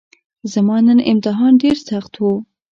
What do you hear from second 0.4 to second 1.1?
زما نن